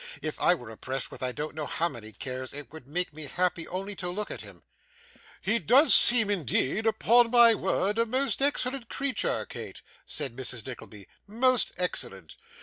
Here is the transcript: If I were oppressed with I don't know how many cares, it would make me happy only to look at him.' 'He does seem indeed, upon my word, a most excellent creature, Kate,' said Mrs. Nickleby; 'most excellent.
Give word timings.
If 0.23 0.39
I 0.41 0.55
were 0.55 0.71
oppressed 0.71 1.11
with 1.11 1.21
I 1.21 1.31
don't 1.31 1.53
know 1.53 1.67
how 1.67 1.87
many 1.87 2.11
cares, 2.11 2.55
it 2.55 2.71
would 2.73 2.87
make 2.87 3.13
me 3.13 3.27
happy 3.27 3.67
only 3.67 3.95
to 3.97 4.09
look 4.09 4.31
at 4.31 4.41
him.' 4.41 4.63
'He 5.43 5.59
does 5.59 5.93
seem 5.93 6.27
indeed, 6.31 6.87
upon 6.87 7.29
my 7.29 7.53
word, 7.53 7.99
a 7.99 8.05
most 8.07 8.41
excellent 8.41 8.89
creature, 8.89 9.45
Kate,' 9.45 9.83
said 10.07 10.35
Mrs. 10.35 10.65
Nickleby; 10.65 11.07
'most 11.27 11.71
excellent. 11.77 12.35